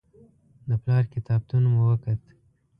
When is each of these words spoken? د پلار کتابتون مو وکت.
د 0.67 0.69
پلار 0.83 1.03
کتابتون 1.13 1.63
مو 1.71 1.79
وکت. 1.89 2.19